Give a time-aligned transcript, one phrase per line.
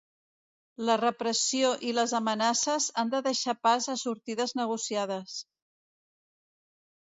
[0.89, 5.37] La repressió i les amenaces han de deixar pas a sortides negociades.